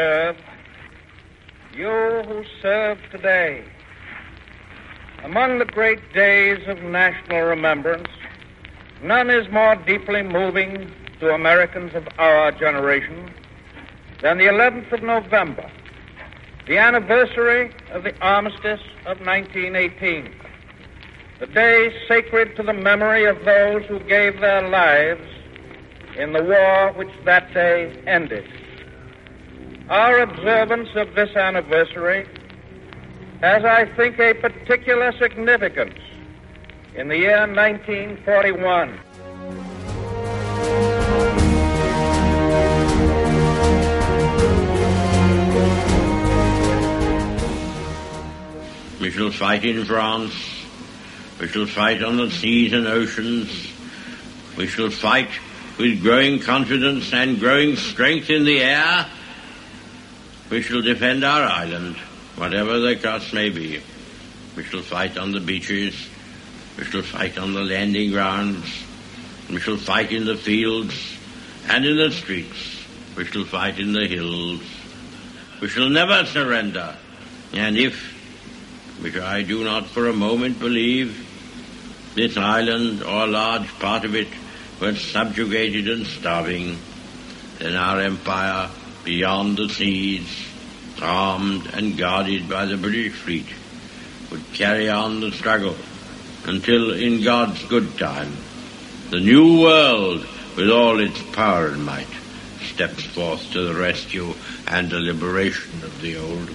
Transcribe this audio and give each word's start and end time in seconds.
have 0.00 0.36
served, 0.36 0.42
you 1.74 2.22
who 2.26 2.44
serve 2.62 2.98
today, 3.10 3.64
among 5.24 5.58
the 5.58 5.64
great 5.64 6.12
days 6.12 6.66
of 6.66 6.82
national 6.82 7.42
remembrance, 7.42 8.08
none 9.02 9.30
is 9.30 9.50
more 9.50 9.76
deeply 9.76 10.22
moving 10.22 10.90
to 11.20 11.34
Americans 11.34 11.94
of 11.94 12.08
our 12.18 12.50
generation 12.52 13.30
than 14.22 14.38
the 14.38 14.44
11th 14.44 14.92
of 14.92 15.02
November, 15.02 15.70
the 16.66 16.78
anniversary 16.78 17.72
of 17.90 18.02
the 18.04 18.18
armistice 18.20 18.82
of 19.06 19.20
1918, 19.20 20.34
the 21.40 21.46
day 21.46 21.92
sacred 22.08 22.56
to 22.56 22.62
the 22.62 22.72
memory 22.72 23.24
of 23.24 23.44
those 23.44 23.84
who 23.86 23.98
gave 24.00 24.40
their 24.40 24.66
lives 24.68 25.26
in 26.16 26.32
the 26.32 26.42
war 26.42 26.92
which 26.92 27.10
that 27.24 27.52
day 27.54 28.02
ended. 28.06 28.44
Our 29.90 30.20
observance 30.20 30.88
of 30.94 31.16
this 31.16 31.34
anniversary 31.34 32.24
has, 33.40 33.64
I 33.64 33.86
think, 33.96 34.20
a 34.20 34.34
particular 34.34 35.10
significance 35.18 35.98
in 36.94 37.08
the 37.08 37.18
year 37.18 37.40
1941. 37.40 39.00
We 49.00 49.10
shall 49.10 49.32
fight 49.32 49.64
in 49.64 49.84
France. 49.86 50.32
We 51.40 51.48
shall 51.48 51.66
fight 51.66 52.00
on 52.04 52.16
the 52.16 52.30
seas 52.30 52.72
and 52.72 52.86
oceans. 52.86 53.72
We 54.56 54.68
shall 54.68 54.90
fight 54.90 55.30
with 55.78 56.00
growing 56.00 56.38
confidence 56.38 57.12
and 57.12 57.40
growing 57.40 57.74
strength 57.74 58.30
in 58.30 58.44
the 58.44 58.62
air. 58.62 59.06
We 60.50 60.62
shall 60.62 60.82
defend 60.82 61.22
our 61.22 61.44
island, 61.44 61.94
whatever 62.34 62.80
the 62.80 62.96
cost 62.96 63.32
may 63.32 63.50
be. 63.50 63.80
We 64.56 64.64
shall 64.64 64.82
fight 64.82 65.16
on 65.16 65.30
the 65.30 65.38
beaches. 65.38 66.08
We 66.76 66.84
shall 66.84 67.02
fight 67.02 67.38
on 67.38 67.54
the 67.54 67.62
landing 67.62 68.10
grounds. 68.10 68.66
We 69.48 69.60
shall 69.60 69.76
fight 69.76 70.10
in 70.10 70.24
the 70.24 70.36
fields 70.36 70.94
and 71.68 71.86
in 71.86 71.96
the 71.96 72.10
streets. 72.10 72.84
We 73.16 73.26
shall 73.26 73.44
fight 73.44 73.78
in 73.78 73.92
the 73.92 74.08
hills. 74.08 74.60
We 75.60 75.68
shall 75.68 75.88
never 75.88 76.24
surrender. 76.26 76.96
And 77.52 77.78
if, 77.78 77.94
which 79.00 79.16
I 79.16 79.42
do 79.42 79.62
not 79.62 79.86
for 79.86 80.08
a 80.08 80.12
moment 80.12 80.58
believe, 80.58 81.28
this 82.16 82.36
island 82.36 83.04
or 83.04 83.22
a 83.24 83.26
large 83.28 83.68
part 83.78 84.04
of 84.04 84.16
it 84.16 84.28
were 84.80 84.96
subjugated 84.96 85.88
and 85.88 86.06
starving, 86.06 86.76
then 87.58 87.76
our 87.76 88.00
empire 88.00 88.68
beyond 89.04 89.56
the 89.56 89.68
seas, 89.68 90.28
armed 91.00 91.66
and 91.72 91.96
guarded 91.96 92.48
by 92.48 92.66
the 92.66 92.76
British 92.76 93.14
fleet, 93.14 93.46
would 94.30 94.52
carry 94.52 94.88
on 94.88 95.20
the 95.20 95.32
struggle 95.32 95.76
until 96.44 96.92
in 96.92 97.22
God's 97.22 97.64
good 97.66 97.98
time, 97.98 98.36
the 99.10 99.20
new 99.20 99.60
world 99.60 100.26
with 100.56 100.70
all 100.70 101.00
its 101.00 101.22
power 101.32 101.68
and 101.68 101.84
might 101.84 102.06
steps 102.62 103.04
forth 103.04 103.50
to 103.52 103.62
the 103.62 103.74
rescue 103.74 104.34
and 104.66 104.90
the 104.90 105.00
liberation 105.00 105.82
of 105.82 106.00
the 106.00 106.16
old. 106.16 106.50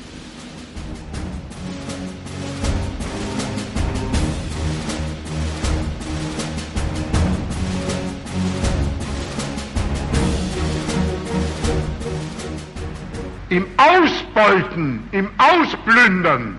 Ausbeuten, 14.15 15.07
im 15.11 15.29
Ausplündern. 15.37 16.57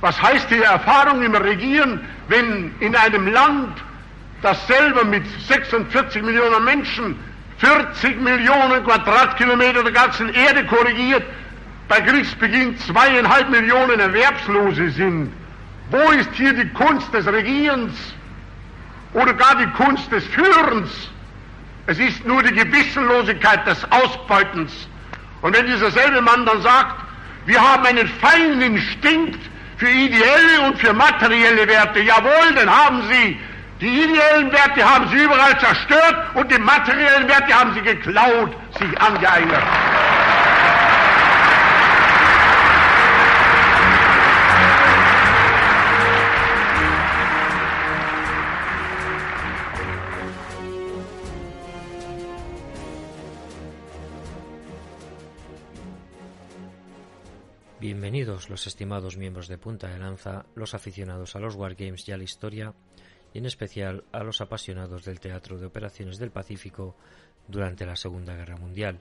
Was 0.00 0.20
heißt 0.20 0.50
die 0.50 0.62
Erfahrung 0.62 1.22
im 1.22 1.34
Regieren, 1.34 2.00
wenn 2.28 2.74
in 2.80 2.94
einem 2.94 3.28
Land, 3.28 3.78
das 4.42 4.66
selber 4.66 5.04
mit 5.04 5.24
46 5.48 6.22
Millionen 6.22 6.64
Menschen 6.64 7.16
40 7.58 8.20
Millionen 8.20 8.84
Quadratkilometer 8.84 9.82
der 9.82 9.92
ganzen 9.92 10.28
Erde 10.34 10.64
korrigiert, 10.66 11.22
bei 11.88 12.00
Kriegsbeginn 12.00 12.76
zweieinhalb 12.78 13.48
Millionen 13.48 13.98
Erwerbslose 13.98 14.90
sind. 14.90 15.32
Wo 15.90 16.10
ist 16.12 16.30
hier 16.34 16.52
die 16.52 16.68
Kunst 16.70 17.12
des 17.14 17.26
Regierens 17.26 17.94
oder 19.14 19.32
gar 19.32 19.56
die 19.56 19.70
Kunst 19.82 20.10
des 20.12 20.24
Führens? 20.26 20.90
Es 21.86 21.98
ist 21.98 22.26
nur 22.26 22.42
die 22.42 22.52
Gewissenlosigkeit 22.52 23.66
des 23.66 23.86
Ausbeutens. 23.90 24.88
Und 25.46 25.56
wenn 25.56 25.66
dieser 25.68 25.92
selbe 25.92 26.20
Mann 26.22 26.44
dann 26.44 26.60
sagt, 26.60 26.96
wir 27.44 27.60
haben 27.60 27.86
einen 27.86 28.08
feinen 28.20 28.60
Instinkt 28.62 29.38
für 29.76 29.88
ideelle 29.88 30.62
und 30.66 30.76
für 30.76 30.92
materielle 30.92 31.68
Werte, 31.68 32.00
jawohl, 32.00 32.52
dann 32.56 32.68
haben 32.68 33.00
Sie 33.08 33.38
die 33.80 33.86
ideellen 33.86 34.50
Werte 34.50 34.84
haben 34.84 35.08
Sie 35.08 35.22
überall 35.22 35.56
zerstört 35.60 36.16
und 36.34 36.50
die 36.50 36.58
materiellen 36.58 37.28
Werte 37.28 37.54
haben 37.54 37.72
Sie 37.74 37.80
geklaut, 37.80 38.56
sich 38.76 39.00
angeeignet. 39.00 39.62
Los 58.48 58.68
estimados 58.68 59.16
miembros 59.16 59.48
de 59.48 59.58
Punta 59.58 59.88
de 59.88 59.98
Lanza, 59.98 60.46
los 60.54 60.74
aficionados 60.74 61.34
a 61.34 61.40
los 61.40 61.56
Wargames 61.56 62.08
y 62.08 62.12
a 62.12 62.16
la 62.16 62.22
historia, 62.22 62.74
y 63.34 63.38
en 63.38 63.46
especial 63.46 64.04
a 64.12 64.22
los 64.22 64.40
apasionados 64.40 65.04
del 65.04 65.18
teatro 65.18 65.58
de 65.58 65.66
operaciones 65.66 66.18
del 66.18 66.30
Pacífico 66.30 66.94
durante 67.48 67.84
la 67.86 67.96
Segunda 67.96 68.36
Guerra 68.36 68.56
Mundial. 68.56 69.00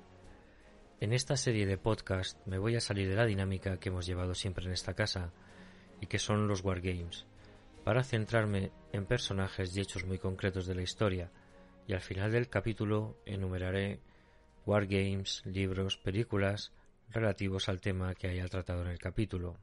En 1.00 1.14
esta 1.14 1.38
serie 1.38 1.68
de 1.68 1.78
podcast 1.78 2.40
me 2.48 2.58
voy 2.58 2.76
a 2.76 2.82
salir 2.82 3.08
de 3.08 3.16
la 3.16 3.26
dinámica 3.26 3.78
que 3.78 3.90
hemos 3.90 4.08
llevado 4.08 4.34
siempre 4.34 4.66
en 4.66 4.72
esta 4.72 4.96
casa, 4.96 5.32
y 6.02 6.08
que 6.08 6.18
son 6.18 6.48
los 6.48 6.64
Wargames, 6.64 7.26
para 7.84 8.04
centrarme 8.04 8.72
en 8.94 9.06
personajes 9.06 9.78
y 9.78 9.82
hechos 9.82 10.06
muy 10.06 10.18
concretos 10.18 10.66
de 10.66 10.74
la 10.74 10.82
historia, 10.82 11.30
y 11.88 11.94
al 11.94 12.02
final 12.02 12.32
del 12.32 12.50
capítulo 12.50 13.16
enumeraré 13.28 14.00
Wargames, 14.66 15.44
libros, 15.46 15.98
películas, 15.98 16.72
relativos 17.10 17.70
al 17.70 17.82
tema 17.82 18.16
que 18.16 18.28
haya 18.28 18.48
tratado 18.48 18.82
en 18.82 18.90
el 18.90 19.00
capítulo. 19.00 19.58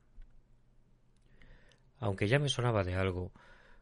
Aunque 1.98 2.28
ya 2.28 2.38
me 2.38 2.48
sonaba 2.48 2.84
de 2.84 2.94
algo, 2.94 3.32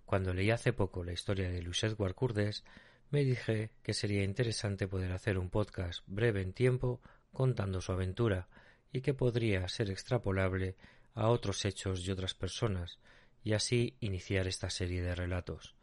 cuando 0.04 0.34
leí 0.34 0.50
hace 0.50 0.72
poco 0.72 1.04
la 1.04 1.12
historia 1.12 1.50
de 1.50 1.62
Luis 1.62 1.82
Edward 1.84 2.14
Curdes, 2.14 2.64
me 3.10 3.24
dije 3.24 3.70
que 3.82 3.94
sería 3.94 4.22
interesante 4.22 4.86
poder 4.86 5.12
hacer 5.12 5.38
un 5.38 5.50
podcast 5.50 6.02
breve 6.06 6.42
en 6.42 6.52
tiempo 6.52 7.00
contando 7.32 7.80
su 7.80 7.92
aventura 7.92 8.48
y 8.92 9.00
que 9.00 9.14
podría 9.14 9.68
ser 9.68 9.90
extrapolable 9.90 10.76
a 11.14 11.28
otros 11.28 11.64
hechos 11.64 12.06
y 12.06 12.10
otras 12.10 12.34
personas, 12.34 12.98
y 13.42 13.52
así 13.52 13.96
iniciar 14.00 14.46
esta 14.46 14.70
serie 14.70 15.02
de 15.02 15.14
relatos. 15.14 15.74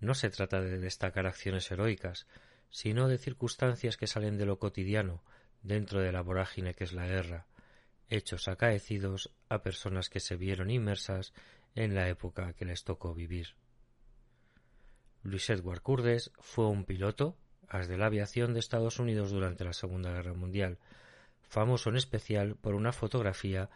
No 0.00 0.14
se 0.14 0.30
trata 0.30 0.60
de 0.60 0.78
destacar 0.78 1.26
acciones 1.26 1.70
heroicas, 1.70 2.26
sino 2.70 3.08
de 3.08 3.18
circunstancias 3.18 3.96
que 3.96 4.06
salen 4.06 4.36
de 4.36 4.46
lo 4.46 4.58
cotidiano, 4.58 5.22
dentro 5.64 6.00
de 6.00 6.12
la 6.12 6.20
vorágine 6.20 6.74
que 6.74 6.84
es 6.84 6.92
la 6.92 7.06
guerra, 7.06 7.46
hechos 8.08 8.46
acaecidos 8.46 9.34
a 9.48 9.62
personas 9.62 10.08
que 10.08 10.20
se 10.20 10.36
vieron 10.36 10.70
inmersas 10.70 11.32
en 11.74 11.94
la 11.94 12.08
época 12.08 12.52
que 12.52 12.64
les 12.64 12.84
tocó 12.84 13.14
vivir. 13.14 13.56
Luis 15.22 15.48
Edward 15.50 15.80
Curdes 15.80 16.30
fue 16.38 16.68
un 16.68 16.84
piloto, 16.84 17.36
as 17.66 17.88
de 17.88 17.96
la 17.96 18.06
aviación 18.06 18.52
de 18.52 18.60
Estados 18.60 19.00
Unidos 19.00 19.30
durante 19.30 19.64
la 19.64 19.72
Segunda 19.72 20.12
Guerra 20.12 20.34
Mundial, 20.34 20.78
famoso 21.42 21.88
en 21.88 21.96
especial 21.96 22.56
por 22.56 22.74
una 22.74 22.92
fotografía 22.92 23.70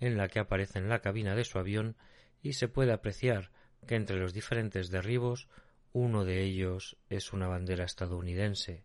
en 0.00 0.16
la 0.16 0.28
que 0.28 0.38
aparece 0.38 0.78
en 0.78 0.88
la 0.88 1.00
cabina 1.00 1.36
de 1.36 1.44
su 1.44 1.58
avión 1.58 1.96
y 2.42 2.54
se 2.54 2.68
puede 2.68 2.92
apreciar 2.92 3.50
que 3.86 3.96
entre 3.96 4.18
los 4.18 4.32
diferentes 4.32 4.90
derribos 4.90 5.48
uno 5.92 6.24
de 6.24 6.42
ellos 6.42 6.96
es 7.08 7.32
una 7.32 7.48
bandera 7.48 7.84
estadounidense. 7.84 8.82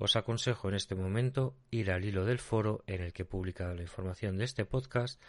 Os 0.00 0.16
aconsejo 0.16 0.70
en 0.70 0.76
este 0.76 0.94
momento 0.94 1.54
ir 1.70 1.90
al 1.90 2.06
hilo 2.06 2.24
del 2.24 2.38
foro 2.38 2.82
en 2.86 3.02
el 3.02 3.12
que 3.12 3.24
he 3.24 3.26
publicado 3.26 3.74
la 3.74 3.82
información 3.82 4.38
de 4.38 4.46
este 4.46 4.64
podcast 4.64 5.20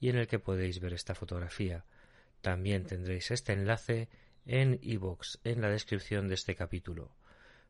y 0.00 0.10
en 0.10 0.18
el 0.18 0.26
que 0.26 0.38
podéis 0.38 0.80
ver 0.80 0.92
esta 0.92 1.14
fotografía. 1.14 1.86
También 2.42 2.84
tendréis 2.84 3.30
este 3.30 3.54
enlace 3.54 4.10
en 4.44 4.78
iVoox 4.82 5.38
en 5.44 5.62
la 5.62 5.70
descripción 5.70 6.28
de 6.28 6.34
este 6.34 6.54
capítulo. 6.54 7.16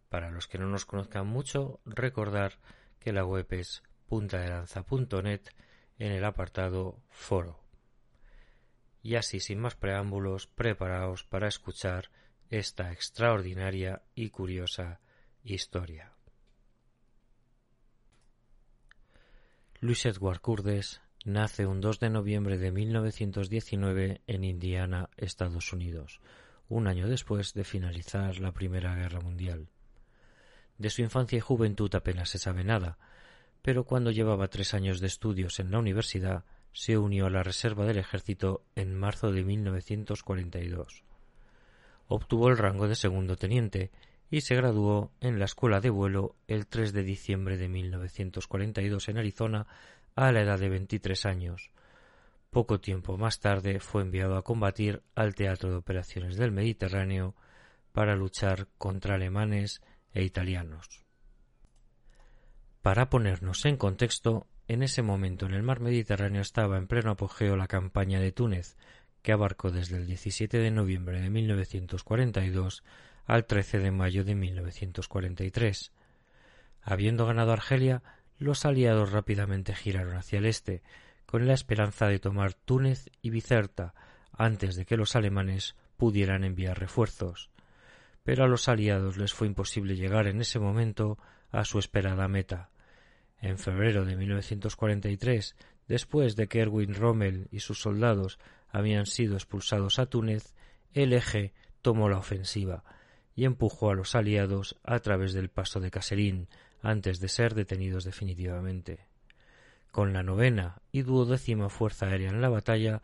Para 0.09 0.33
los 0.33 0.49
que 0.49 0.59
no 0.59 0.67
nos 0.67 0.85
conozcan 0.85 1.29
mucho, 1.29 1.79
recordar 1.85 2.55
que 2.99 3.13
la 3.13 3.25
web 3.25 3.47
es 3.51 3.85
puntadelanza.net 4.09 5.43
en 6.01 6.11
el 6.11 6.25
apartado 6.25 7.01
foro. 7.09 7.61
Y 9.01 9.15
así, 9.15 9.39
sin 9.39 9.61
más 9.61 9.77
preámbulos, 9.77 10.49
preparaos 10.49 11.23
para 11.23 11.47
escuchar 11.47 12.11
esta 12.51 12.91
extraordinaria 12.91 14.03
y 14.17 14.31
curiosa 14.31 14.99
historia. 15.45 16.18
Luis 19.81 20.07
Edward 20.07 20.41
Curdes 20.41 21.03
nace 21.25 21.65
un 21.65 21.81
2 21.81 22.01
de 22.01 22.11
noviembre 22.11 22.59
de 22.59 22.73
1919 22.73 24.23
en 24.27 24.43
Indiana, 24.43 25.09
Estados 25.17 25.73
Unidos, 25.73 26.21
un 26.69 26.89
año 26.89 27.07
después 27.07 27.55
de 27.55 27.63
finalizar 27.63 28.41
la 28.41 28.51
Primera 28.51 28.97
Guerra 28.97 29.21
Mundial. 29.21 29.69
De 30.79 30.91
su 30.91 31.03
infancia 31.03 31.39
y 31.39 31.41
juventud 31.41 31.95
apenas 31.95 32.29
se 32.29 32.39
sabe 32.39 32.65
nada, 32.65 32.99
pero 33.63 33.85
cuando 33.85 34.11
llevaba 34.11 34.49
tres 34.49 34.75
años 34.75 34.99
de 34.99 35.07
estudios 35.07 35.61
en 35.61 35.71
la 35.71 35.79
universidad, 35.79 36.45
se 36.73 36.99
unió 36.99 37.27
a 37.27 37.31
la 37.31 37.45
reserva 37.45 37.87
del 37.87 37.99
ejército 37.99 38.65
en 38.75 38.97
marzo 38.97 39.31
de 39.31 39.45
1942. 39.45 41.05
Obtuvo 42.09 42.49
el 42.49 42.59
rango 42.59 42.89
de 42.89 42.97
segundo 42.97 43.37
teniente 43.37 43.93
y 44.31 44.43
se 44.43 44.55
graduó 44.55 45.13
en 45.21 45.39
la 45.39 45.47
escuela 45.47 45.81
de 45.81 45.91
vuelo 45.91 46.37
el 46.47 46.67
3 46.67 46.93
de 46.93 47.03
diciembre 47.03 47.57
de 47.57 47.69
1942 47.69 49.09
en 49.09 49.19
Arizona 49.19 49.67
a 50.15 50.33
la 50.33 50.43
edad 50.43 50.59
de 50.59 50.69
23 50.69 51.27
años. 51.27 51.71
Poco 52.51 52.81
tiempo 52.81 53.17
más 53.17 53.41
tarde 53.41 53.81
fue 53.81 54.03
enviado 54.03 54.37
a 54.37 54.43
combatir 54.43 55.03
al 55.15 55.35
Teatro 55.35 55.71
de 55.71 55.77
Operaciones 55.77 56.37
del 56.37 56.51
Mediterráneo 56.51 57.35
para 57.93 58.17
luchar 58.17 58.69
contra 58.79 59.15
alemanes 59.15 59.81
e 60.13 60.23
italianos. 60.25 61.05
Para 62.83 63.11
ponernos 63.11 63.65
en 63.65 63.77
contexto, 63.77 64.47
en 64.67 64.83
ese 64.83 65.03
momento 65.03 65.47
en 65.47 65.55
el 65.55 65.63
mar 65.63 65.81
Mediterráneo 65.81 66.43
estaba 66.43 66.79
en 66.79 66.87
pleno 66.87 67.11
apogeo 67.11 67.57
la 67.57 67.67
campaña 67.67 68.21
de 68.21 68.33
Túnez, 68.33 68.77
que 69.23 69.33
abarcó 69.33 69.71
desde 69.71 69.97
el 69.97 70.07
17 70.07 70.59
de 70.59 70.71
noviembre 70.71 71.21
de 71.21 71.31
1942 71.31 72.83
al 73.29 73.45
13 73.45 73.79
de 73.79 73.91
mayo 73.91 74.25
de 74.25 74.35
1943. 74.35 75.93
Habiendo 76.81 77.27
ganado 77.27 77.53
Argelia, 77.53 78.03
los 78.39 78.65
aliados 78.65 79.13
rápidamente 79.13 79.75
giraron 79.75 80.17
hacia 80.17 80.39
el 80.39 80.47
este, 80.47 80.83
con 81.27 81.47
la 81.47 81.53
esperanza 81.53 82.09
de 82.09 82.21
tomar 82.21 82.55
Túnez 82.55 83.11
y 83.21 83.29
Bizerta 83.29 83.95
antes 84.33 84.77
de 84.77 84.87
que 84.87 84.97
los 84.97 85.15
alemanes 85.15 85.77
pudieran 85.99 86.43
enviar 86.43 86.81
refuerzos. 86.81 87.51
Pero 88.25 88.45
a 88.45 88.49
los 88.49 88.67
aliados 88.67 89.19
les 89.19 89.35
fue 89.35 89.47
imposible 89.47 89.97
llegar 89.97 90.27
en 90.27 90.41
ese 90.41 90.59
momento 90.59 91.19
a 91.51 91.67
su 91.67 91.79
esperada 91.79 92.29
meta. 92.29 92.71
En 93.43 93.59
febrero 93.59 94.07
de 94.07 94.17
1943, 94.17 95.55
después 95.87 96.35
de 96.35 96.49
que 96.49 96.61
Erwin 96.61 96.95
Rommel 96.95 97.49
y 97.51 97.61
sus 97.61 97.83
soldados 97.83 98.39
habían 98.71 99.05
sido 99.05 99.35
expulsados 99.35 99.99
a 99.99 100.07
Túnez, 100.07 100.55
el 100.95 101.13
eje 101.13 101.53
tomó 101.83 102.09
la 102.09 102.17
ofensiva 102.17 102.85
y 103.39 103.45
empujó 103.45 103.93
a 103.93 103.95
los 103.95 104.17
aliados 104.17 104.77
a 104.83 104.99
través 104.99 105.33
del 105.33 105.49
paso 105.49 105.79
de 105.79 105.93
Caserín 105.93 106.49
antes 106.83 107.21
de 107.21 107.29
ser 107.29 107.55
detenidos 107.55 108.03
definitivamente. 108.03 109.07
Con 109.93 110.13
la 110.13 110.25
novena 110.25 110.83
y 110.91 111.03
duodécima 111.03 111.69
fuerza 111.69 112.07
aérea 112.07 112.31
en 112.31 112.41
la 112.41 112.49
batalla, 112.49 113.01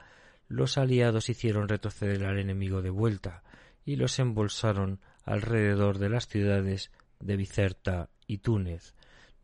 los 0.48 0.76
aliados 0.76 1.28
hicieron 1.28 1.69
retroceder 1.69 2.25
al 2.25 2.40
enemigo 2.40 2.82
de 2.82 2.90
vuelta 2.90 3.44
y 3.84 3.94
los 3.94 4.19
embolsaron 4.19 4.98
alrededor 5.22 5.98
de 5.98 6.08
las 6.08 6.26
ciudades 6.26 6.90
de 7.20 7.36
Bicerta 7.36 8.10
y 8.26 8.38
Túnez, 8.38 8.92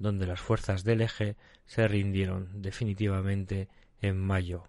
donde 0.01 0.27
las 0.27 0.41
fuerzas 0.41 0.83
del 0.83 1.03
eje 1.03 1.37
se 1.67 1.87
rindieron 1.87 2.63
definitivamente 2.63 3.69
en 4.01 4.19
mayo. 4.19 4.65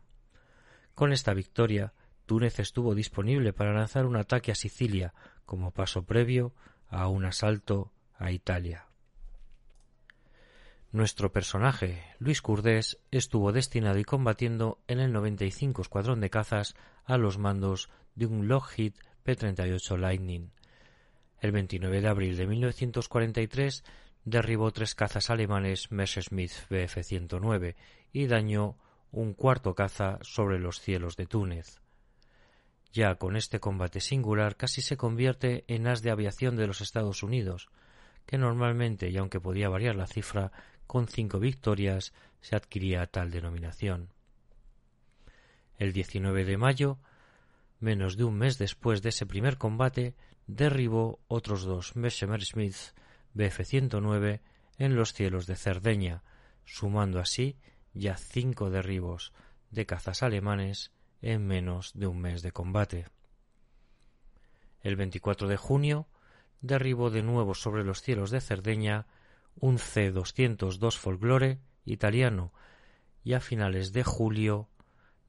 Con 0.94 1.14
esta 1.14 1.34
victoria, 1.34 1.94
Túnez 2.28 2.60
estuvo 2.60 2.94
disponible 2.94 3.54
para 3.54 3.74
lanzar 3.74 4.06
un 4.06 4.18
ataque 4.18 4.52
a 4.52 4.56
Sicilia 4.56 5.16
como 5.52 5.72
paso 5.72 6.06
previo 6.06 6.54
a 6.88 7.10
un 7.10 7.26
asalto 7.26 7.92
a 8.18 8.32
Italia. 8.32 8.86
Nuestro 10.94 11.34
personaje, 11.34 12.06
Luis 12.20 12.42
Curdés, 12.42 13.00
estuvo 13.12 13.52
destinado 13.52 14.00
y 14.00 14.06
combatiendo 14.06 14.80
en 14.88 15.02
el 15.02 15.12
95 15.12 15.82
Escuadrón 15.82 16.22
de 16.22 16.30
Cazas 16.30 16.74
a 17.04 17.18
los 17.18 17.38
mandos 17.38 17.90
de 18.16 18.28
un 18.28 18.48
Lockheed 18.48 18.94
P-38 19.24 19.98
Lightning. 19.98 20.52
El 21.42 21.52
29 21.52 22.00
de 22.00 22.08
abril 22.08 22.38
de 22.38 22.48
1943 22.48 23.84
derribó 24.24 24.72
tres 24.72 24.96
cazas 24.96 25.30
alemanes 25.30 25.92
Messerschmitt 25.92 26.54
Bf-109 26.70 27.76
y 28.14 28.28
dañó 28.28 28.78
un 29.12 29.34
cuarto 29.34 29.76
caza 29.76 30.18
sobre 30.22 30.60
los 30.60 30.80
cielos 30.80 31.18
de 31.18 31.26
Túnez. 31.26 31.81
Ya 32.94 33.16
con 33.16 33.36
este 33.36 33.60
combate 33.60 34.02
singular 34.02 34.58
casi 34.58 34.82
se 34.82 34.98
convierte 34.98 35.64
en 35.68 35.88
as 35.88 36.02
de 36.02 36.12
aviación 36.12 36.58
de 36.58 36.68
los 36.68 36.82
Estados 36.82 37.24
Unidos, 37.24 37.70
que 38.26 38.38
normalmente, 38.38 39.10
y 39.10 39.18
aunque 39.18 39.40
podía 39.40 39.70
variar 39.70 39.96
la 39.96 40.08
cifra, 40.08 40.52
con 40.88 41.08
cinco 41.08 41.40
victorias 41.40 42.14
se 42.42 42.56
adquiría 42.56 43.08
tal 43.08 43.32
denominación. 43.32 44.10
El 45.78 45.94
19 45.94 46.44
de 46.44 46.58
mayo, 46.58 47.00
menos 47.80 48.18
de 48.18 48.26
un 48.26 48.38
mes 48.38 48.58
después 48.58 49.02
de 49.02 49.10
ese 49.10 49.26
primer 49.26 49.58
combate, 49.58 50.16
derribó 50.48 51.20
otros 51.28 51.64
dos 51.64 51.96
Messerschmitt 51.96 52.76
Bf-109 53.34 54.42
en 54.78 54.96
los 54.96 55.14
cielos 55.14 55.48
de 55.48 55.56
Cerdeña, 55.56 56.24
sumando 56.66 57.20
así 57.20 57.58
ya 57.94 58.18
cinco 58.18 58.70
derribos 58.70 59.34
de 59.72 59.86
cazas 59.86 60.24
alemanes 60.24 60.92
en 61.22 61.46
menos 61.46 61.92
de 61.94 62.08
un 62.08 62.20
mes 62.20 62.42
de 62.42 62.52
combate. 62.52 63.08
El 64.82 64.96
24 64.96 65.48
de 65.48 65.58
junio 65.58 66.08
derribó 66.62 67.10
de 67.10 67.24
nuevo 67.24 67.56
sobre 67.56 67.84
los 67.84 68.02
cielos 68.02 68.32
de 68.32 68.42
Cerdeña 68.42 69.08
un 69.56 69.78
C-202 69.78 70.98
Folklore 70.98 71.60
italiano 71.86 72.54
y 73.24 73.34
a 73.34 73.40
finales 73.40 73.94
de 73.94 74.04
julio 74.04 74.70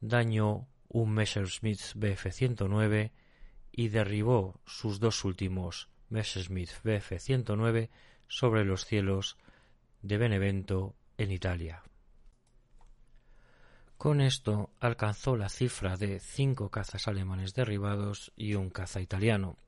dañó 0.00 0.68
un 0.88 1.12
Messerschmitt 1.12 1.80
Bf-109 1.94 3.12
y 3.72 3.88
derribó 3.88 4.60
sus 4.66 5.00
dos 5.00 5.24
últimos 5.24 5.88
Messerschmitt 6.08 6.70
Bf-109 6.84 7.88
sobre 8.28 8.64
los 8.64 8.84
cielos 8.84 9.38
de 10.02 10.18
Benevento 10.18 10.94
en 11.16 11.30
Italia. 11.30 11.82
Con 14.02 14.20
esto 14.20 14.70
alcanzó 14.80 15.36
la 15.36 15.48
cifra 15.48 15.96
de 15.96 16.18
cinco 16.18 16.70
cazas 16.70 17.06
alemanes 17.06 17.54
derribados 17.54 18.32
y 18.34 18.54
un 18.54 18.68
caza 18.68 19.00
italiano. 19.00 19.58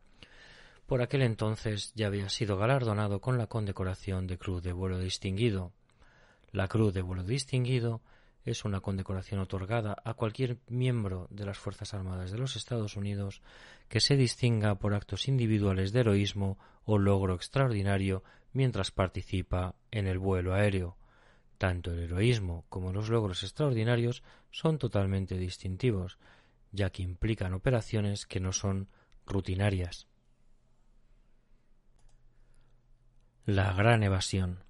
Por 0.87 1.03
aquel 1.03 1.23
entonces 1.23 1.93
ya 1.95 2.09
había 2.09 2.29
sido 2.29 2.57
galardonado 2.57 3.21
con 3.21 3.38
la 3.38 3.47
condecoración 3.47 4.26
de 4.26 4.37
Cruz 4.37 4.61
de 4.64 4.73
Vuelo 4.73 4.99
Distinguido. 4.99 5.71
La 6.50 6.67
Cruz 6.67 6.93
de 6.93 7.03
Vuelo 7.03 7.23
Distinguido 7.23 8.00
es 8.45 8.64
una 8.64 8.81
condecoración 8.81 9.38
otorgada 9.38 9.95
a 10.05 10.14
cualquier 10.14 10.59
miembro 10.67 11.29
de 11.31 11.47
las 11.47 11.59
Fuerzas 11.59 11.95
Armadas 11.95 12.33
de 12.33 12.38
los 12.38 12.57
Estados 12.57 12.97
Unidos 12.97 13.41
que 13.88 14.00
se 14.00 14.17
distinga 14.17 14.75
por 14.75 14.95
actos 14.95 15.29
individuales 15.29 15.93
de 15.93 16.00
heroísmo 16.00 16.59
o 16.85 16.99
logro 16.99 17.37
extraordinario 17.37 18.25
mientras 18.53 18.91
participa 18.91 19.76
en 19.93 20.09
el 20.09 20.19
vuelo 20.19 20.55
aéreo. 20.55 20.97
Tanto 21.59 21.93
el 21.93 22.01
heroísmo 22.01 22.65
como 22.69 22.93
los 22.93 23.09
logros 23.09 23.43
extraordinarios 23.43 24.23
son 24.51 24.79
totalmente 24.79 25.37
distintivos, 25.37 26.19
ya 26.73 26.91
que 26.91 27.03
implican 27.03 27.55
operaciones 27.55 28.27
que 28.27 28.41
no 28.41 28.53
son 28.53 28.89
rutinarias. 29.27 30.07
La 33.47 33.73
gran 33.73 34.03
evasión. 34.03 34.65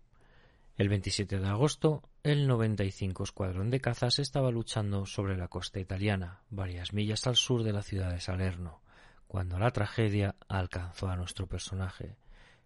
El 0.77 0.89
27 0.89 1.39
de 1.39 1.47
agosto, 1.47 2.03
el 2.25 2.49
95 2.49 3.23
Escuadrón 3.23 3.71
de 3.71 3.81
Cazas 3.81 4.19
estaba 4.19 4.51
luchando 4.51 5.07
sobre 5.07 5.37
la 5.37 5.47
costa 5.47 5.79
italiana, 5.79 6.41
varias 6.51 6.93
millas 6.93 7.27
al 7.29 7.37
sur 7.37 7.63
de 7.63 7.73
la 7.73 7.83
ciudad 7.83 8.11
de 8.11 8.21
Salerno, 8.21 8.83
cuando 9.29 9.59
la 9.59 9.71
tragedia 9.71 10.35
alcanzó 10.49 11.09
a 11.09 11.17
nuestro 11.17 11.47
personaje. 11.47 12.17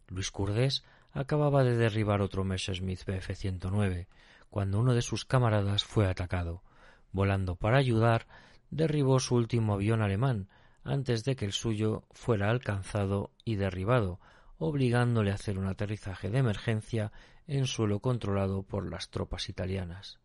Luis 0.09 0.31
Curdés 0.31 0.85
acababa 1.13 1.65
de 1.65 1.77
derribar 1.77 2.21
otro 2.21 2.45
Messerschmitt 2.45 3.05
Bf-109 3.05 4.07
cuando 4.51 4.79
uno 4.81 4.95
de 4.95 5.03
sus 5.03 5.25
camaradas 5.25 5.85
fue 5.85 6.07
atacado. 6.07 6.63
volando 7.11 7.57
para 7.57 7.79
ayudar, 7.79 8.27
derribó 8.71 9.19
su 9.19 9.35
último 9.35 9.75
avión 9.75 10.03
alemán 10.03 10.49
antes 10.85 11.25
de 11.25 11.37
que 11.37 11.45
el 11.45 11.53
suyo 11.53 12.05
fuera 12.11 12.51
alcanzado 12.51 13.33
y 13.45 13.57
derribado, 13.57 14.21
obligándole 14.59 15.31
a 15.31 15.35
hacer 15.35 15.59
un 15.59 15.67
aterrizaje 15.67 16.31
de 16.31 16.39
emergencia 16.39 17.13
en 17.47 17.67
suelo 17.67 18.01
controlado 18.01 18.63
por 18.63 18.91
las 18.91 19.11
tropas 19.11 19.49
italianas. 19.49 20.19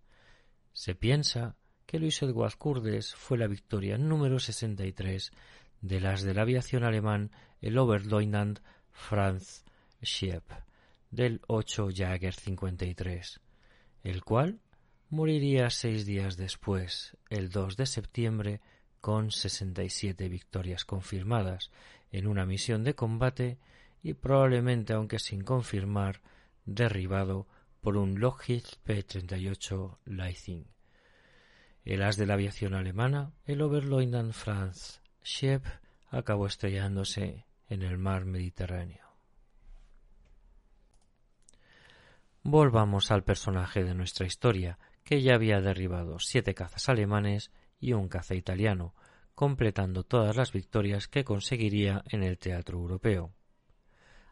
Se 0.73 0.95
piensa 0.95 1.55
que 1.85 1.99
Luis 1.99 2.21
Edward 2.21 2.57
Curdes 2.57 3.15
fue 3.15 3.37
la 3.37 3.47
victoria 3.47 3.97
número 3.97 4.39
63 4.39 5.31
de 5.81 5.99
las 5.99 6.21
de 6.21 6.33
la 6.33 6.41
aviación 6.41 6.83
alemán 6.83 7.31
el 7.61 7.77
Oberleutnant 7.77 8.59
Franz 8.91 9.63
Schiep 10.01 10.43
del 11.13 11.41
8 11.45 11.89
Jager 11.95 12.33
53, 12.33 13.39
el 14.03 14.23
cual 14.23 14.59
moriría 15.09 15.69
seis 15.69 16.07
días 16.07 16.37
después, 16.37 17.15
el 17.29 17.49
2 17.49 17.77
de 17.77 17.85
septiembre, 17.85 18.61
con 18.99 19.29
67 19.29 20.27
victorias 20.27 20.85
confirmadas 20.85 21.69
en 22.11 22.25
una 22.25 22.47
misión 22.47 22.83
de 22.83 22.95
combate 22.95 23.59
y 24.01 24.15
probablemente, 24.15 24.93
aunque 24.93 25.19
sin 25.19 25.43
confirmar, 25.43 26.21
derribado 26.65 27.45
por 27.79 27.95
un 27.95 28.19
Lockheed 28.19 28.63
P-38 28.83 29.97
Lightning. 30.05 30.65
El 31.85 32.01
as 32.01 32.17
de 32.17 32.25
la 32.25 32.33
aviación 32.33 32.73
alemana, 32.73 33.33
el 33.45 33.61
Oberleutnant 33.61 34.33
Franz 34.33 35.01
Schiep, 35.23 35.63
acabó 36.09 36.47
estrellándose 36.47 37.45
en 37.69 37.83
el 37.83 37.99
mar 37.99 38.25
Mediterráneo. 38.25 39.12
Volvamos 42.45 43.09
al 43.09 43.23
personaje 43.23 43.85
de 43.85 43.95
nuestra 43.95 44.25
historia, 44.25 44.77
que 45.05 45.21
ya 45.21 45.35
había 45.35 45.61
derribado 45.61 46.19
siete 46.19 46.53
cazas 46.53 46.89
alemanes 46.89 47.51
y 47.79 47.93
un 47.93 48.09
caza 48.09 48.35
italiano, 48.35 48.93
completando 49.33 50.03
todas 50.03 50.35
las 50.35 50.51
victorias 50.51 51.07
que 51.07 51.23
conseguiría 51.23 52.03
en 52.09 52.21
el 52.21 52.37
teatro 52.37 52.79
europeo. 52.79 53.31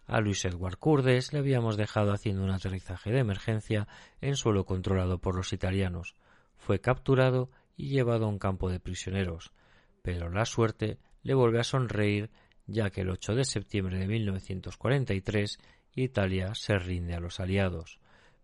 A 0.07 0.19
Luis 0.19 0.43
Edward 0.43 0.75
Curdes 0.77 1.31
le 1.31 1.39
habíamos 1.39 1.77
dejado 1.77 2.11
haciendo 2.11 2.43
un 2.43 2.51
aterrizaje 2.51 3.11
de 3.11 3.19
emergencia 3.19 3.87
en 4.19 4.35
suelo 4.35 4.65
controlado 4.65 5.19
por 5.19 5.37
los 5.37 5.53
italianos. 5.53 6.15
Fue 6.57 6.81
capturado 6.81 7.49
y 7.77 7.91
llevado 7.91 8.25
a 8.25 8.29
un 8.29 8.39
campo 8.39 8.69
de 8.69 8.81
prisioneros, 8.81 9.53
pero 10.01 10.29
la 10.29 10.43
suerte 10.43 10.99
le 11.23 11.33
vuelve 11.33 11.61
a 11.61 11.63
sonreír 11.63 12.29
ya 12.67 12.89
que 12.89 13.01
el 13.01 13.09
8 13.09 13.35
de 13.35 13.45
septiembre 13.45 13.99
de 13.99 14.07
1943 14.07 15.59
Italia 15.95 16.53
se 16.55 16.77
rinde 16.77 17.15
a 17.15 17.19
los 17.21 17.39
aliados 17.39 18.00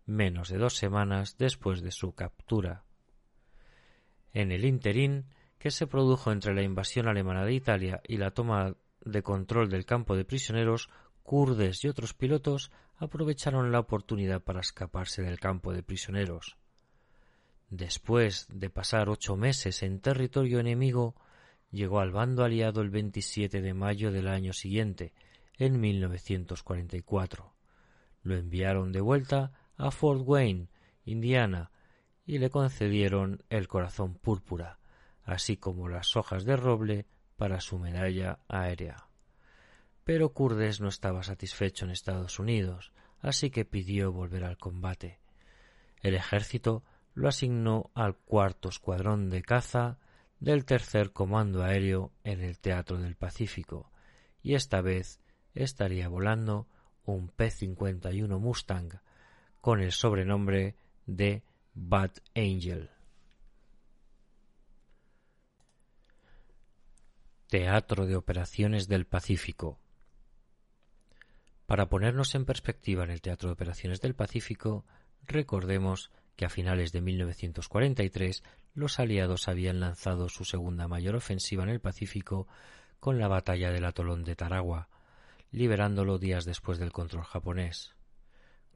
menos 0.08 0.48
de 0.48 0.58
dos 0.58 0.76
semanas 0.76 1.36
después 1.38 1.82
de 1.82 1.92
su 1.92 2.12
captura. 2.14 2.82
En 4.32 4.50
el 4.50 4.64
interín 4.64 5.26
que 5.58 5.70
se 5.70 5.86
produjo 5.86 6.32
entre 6.32 6.54
la 6.54 6.62
invasión 6.62 7.08
alemana 7.08 7.44
de 7.44 7.52
Italia 7.52 8.00
y 8.06 8.16
la 8.16 8.30
toma 8.30 8.74
de 9.04 9.22
control 9.22 9.68
del 9.68 9.84
campo 9.84 10.16
de 10.16 10.24
prisioneros, 10.24 10.88
kurdes 11.22 11.84
y 11.84 11.88
otros 11.88 12.14
pilotos 12.14 12.70
aprovecharon 12.96 13.70
la 13.70 13.80
oportunidad 13.80 14.42
para 14.42 14.60
escaparse 14.60 15.22
del 15.22 15.38
campo 15.38 15.72
de 15.72 15.82
prisioneros. 15.82 16.56
Después 17.68 18.46
de 18.50 18.70
pasar 18.70 19.10
ocho 19.10 19.36
meses 19.36 19.82
en 19.82 20.00
territorio 20.00 20.58
enemigo, 20.58 21.14
llegó 21.70 22.00
al 22.00 22.12
bando 22.12 22.44
aliado 22.44 22.80
el 22.80 22.88
27 22.88 23.60
de 23.60 23.74
mayo 23.74 24.10
del 24.10 24.28
año 24.28 24.54
siguiente, 24.54 25.12
en 25.58 25.78
1944. 25.80 27.52
Lo 28.22 28.36
enviaron 28.36 28.90
de 28.90 29.00
vuelta 29.00 29.52
a 29.78 29.90
Fort 29.90 30.22
Wayne, 30.24 30.68
Indiana, 31.04 31.70
y 32.26 32.38
le 32.38 32.50
concedieron 32.50 33.42
el 33.48 33.68
corazón 33.68 34.14
púrpura, 34.14 34.78
así 35.24 35.56
como 35.56 35.88
las 35.88 36.16
hojas 36.16 36.44
de 36.44 36.56
roble 36.56 37.06
para 37.36 37.60
su 37.60 37.78
medalla 37.78 38.40
aérea. 38.48 39.08
Pero 40.04 40.32
Curdes 40.34 40.80
no 40.80 40.88
estaba 40.88 41.22
satisfecho 41.22 41.84
en 41.84 41.92
Estados 41.92 42.38
Unidos, 42.38 42.92
así 43.20 43.50
que 43.50 43.64
pidió 43.64 44.12
volver 44.12 44.44
al 44.44 44.58
combate. 44.58 45.20
El 46.02 46.14
ejército 46.14 46.82
lo 47.14 47.28
asignó 47.28 47.90
al 47.94 48.16
cuarto 48.16 48.68
escuadrón 48.68 49.30
de 49.30 49.42
caza 49.42 49.98
del 50.40 50.64
tercer 50.64 51.12
comando 51.12 51.62
aéreo 51.62 52.12
en 52.24 52.40
el 52.40 52.58
Teatro 52.58 52.98
del 52.98 53.16
Pacífico, 53.16 53.90
y 54.42 54.54
esta 54.54 54.80
vez 54.80 55.20
estaría 55.54 56.08
volando 56.08 56.68
un 57.04 57.28
P-51 57.28 58.38
Mustang 58.38 59.00
con 59.60 59.80
el 59.80 59.92
sobrenombre 59.92 60.76
de 61.06 61.42
Bad 61.74 62.12
Angel. 62.34 62.90
Teatro 67.48 68.06
de 68.06 68.16
Operaciones 68.16 68.88
del 68.88 69.06
Pacífico. 69.06 69.78
Para 71.66 71.88
ponernos 71.88 72.34
en 72.34 72.44
perspectiva 72.44 73.04
en 73.04 73.10
el 73.10 73.20
Teatro 73.20 73.48
de 73.48 73.54
Operaciones 73.54 74.00
del 74.00 74.14
Pacífico, 74.14 74.84
recordemos 75.26 76.10
que 76.36 76.44
a 76.44 76.50
finales 76.50 76.92
de 76.92 77.00
1943 77.00 78.42
los 78.74 78.98
aliados 78.98 79.48
habían 79.48 79.80
lanzado 79.80 80.28
su 80.28 80.44
segunda 80.44 80.88
mayor 80.88 81.16
ofensiva 81.16 81.64
en 81.64 81.70
el 81.70 81.80
Pacífico 81.80 82.46
con 83.00 83.18
la 83.18 83.28
batalla 83.28 83.70
del 83.70 83.84
atolón 83.84 84.24
de 84.24 84.36
Taragua, 84.36 84.88
liberándolo 85.50 86.18
días 86.18 86.44
después 86.44 86.78
del 86.78 86.92
control 86.92 87.24
japonés. 87.24 87.97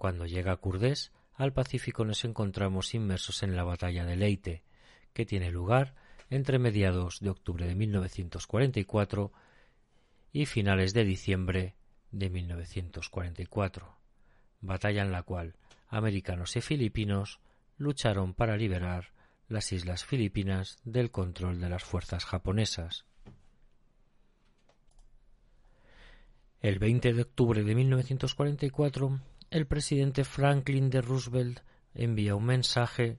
Cuando 0.03 0.27
llega 0.27 0.57
Kurdés 0.57 1.13
al 1.33 1.53
Pacífico 1.53 2.05
nos 2.05 2.25
encontramos 2.25 2.93
inmersos 2.93 3.45
en 3.45 3.55
la 3.55 3.63
batalla 3.63 4.05
de 4.05 4.17
Leyte, 4.17 4.65
que 5.13 5.25
tiene 5.25 5.53
lugar 5.53 5.95
entre 6.29 6.59
mediados 6.59 7.21
de 7.21 7.31
octubre 7.31 7.69
de 7.69 7.77
1944 7.77 9.31
y 10.33 10.47
finales 10.47 10.93
de 10.93 11.05
diciembre 11.05 11.77
de 12.11 12.31
1944, 12.31 13.97
batalla 14.61 15.03
en 15.03 15.13
la 15.13 15.23
cual 15.23 15.55
americanos 15.87 16.57
y 16.57 16.63
filipinos 16.63 17.39
lucharon 17.79 18.35
para 18.35 18.57
liberar 18.57 19.13
las 19.47 19.71
islas 19.71 20.05
filipinas 20.05 20.81
del 20.83 21.13
control 21.13 21.61
de 21.61 21.69
las 21.69 21.85
fuerzas 21.85 22.25
japonesas. 22.25 23.05
El 26.61 26.81
20 26.81 27.13
de 27.13 27.23
octubre 27.23 27.63
de 27.63 27.75
1944 27.77 29.21
el 29.53 29.67
presidente 29.67 30.25
Franklin 30.25 30.89
D. 30.89 31.03
Roosevelt 31.03 31.61
envía 31.95 32.35
un 32.35 32.47
mensaje 32.47 33.19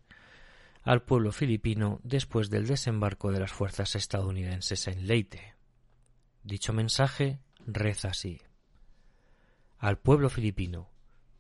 al 0.82 1.04
pueblo 1.04 1.32
filipino 1.32 2.00
después 2.04 2.50
del 2.50 2.66
desembarco 2.66 3.32
de 3.32 3.40
las 3.40 3.52
fuerzas 3.52 3.96
estadounidenses 3.96 4.88
en 4.88 5.06
Leyte. 5.06 5.54
Dicho 6.44 6.74
mensaje 6.74 7.40
reza 7.68 8.10
así 8.10 8.42
Al 9.78 10.00
pueblo 10.00 10.32
filipino, 10.32 10.90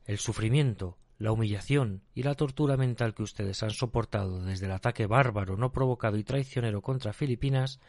el 0.05 0.19
sufrimiento, 0.19 0.99
la 1.17 1.31
humillación 1.31 2.03
y 2.13 2.21
la 2.21 2.35
tortura 2.35 2.77
mental 2.77 3.15
que 3.15 3.23
ustedes 3.23 3.63
han 3.63 3.71
soportado 3.71 4.43
desde 4.43 4.67
el 4.67 4.73
ataque 4.73 5.07
bárbaro, 5.07 5.57
no 5.57 5.71
provocado 5.71 6.17
y 6.17 6.23
traicionero 6.23 6.83
contra 6.83 7.13
Filipinas 7.13 7.79